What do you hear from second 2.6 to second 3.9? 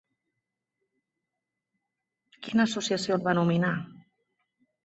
associació el va nominar?